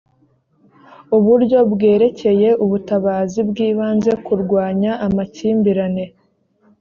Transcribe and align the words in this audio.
uburyo 1.17 1.59
bwerekeye 1.73 2.49
ubutabazi 2.63 3.39
bw’ibanze 3.49 4.11
kurwanya 4.25 4.91
amakimbirane 5.05 6.05